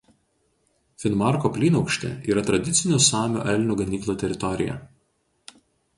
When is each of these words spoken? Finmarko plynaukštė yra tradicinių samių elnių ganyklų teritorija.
Finmarko 1.03 1.51
plynaukštė 1.57 2.11
yra 2.33 2.43
tradicinių 2.49 3.01
samių 3.11 3.45
elnių 3.53 3.79
ganyklų 3.83 4.17
teritorija. 4.25 4.79